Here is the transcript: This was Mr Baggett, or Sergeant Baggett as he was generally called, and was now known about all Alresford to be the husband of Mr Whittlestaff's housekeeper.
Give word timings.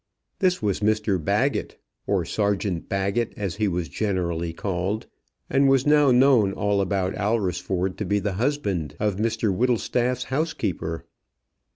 This 0.39 0.63
was 0.63 0.79
Mr 0.79 1.23
Baggett, 1.23 1.77
or 2.07 2.25
Sergeant 2.25 2.89
Baggett 2.89 3.35
as 3.37 3.57
he 3.57 3.67
was 3.67 3.87
generally 3.87 4.51
called, 4.51 5.05
and 5.47 5.69
was 5.69 5.85
now 5.85 6.09
known 6.09 6.53
about 6.55 7.13
all 7.15 7.35
Alresford 7.35 7.97
to 7.99 8.05
be 8.05 8.17
the 8.17 8.33
husband 8.33 8.95
of 8.99 9.17
Mr 9.17 9.55
Whittlestaff's 9.55 10.23
housekeeper. 10.23 11.05